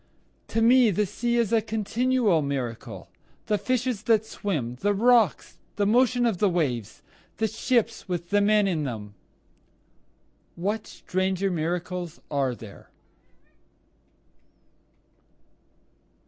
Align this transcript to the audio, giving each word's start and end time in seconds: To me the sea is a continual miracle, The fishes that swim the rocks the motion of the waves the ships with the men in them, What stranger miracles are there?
To 0.47 0.63
me 0.63 0.89
the 0.89 1.05
sea 1.05 1.37
is 1.37 1.53
a 1.53 1.61
continual 1.61 2.41
miracle, 2.41 3.07
The 3.45 3.59
fishes 3.59 4.01
that 4.05 4.25
swim 4.25 4.77
the 4.81 4.95
rocks 4.95 5.59
the 5.75 5.85
motion 5.85 6.25
of 6.25 6.39
the 6.39 6.49
waves 6.49 7.03
the 7.37 7.47
ships 7.47 8.09
with 8.09 8.31
the 8.31 8.41
men 8.41 8.67
in 8.67 8.83
them, 8.83 9.13
What 10.55 10.87
stranger 10.87 11.51
miracles 11.51 12.19
are 12.31 12.55
there? 12.55 12.89